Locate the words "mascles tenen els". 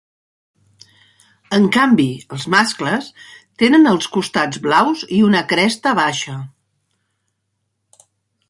2.55-4.09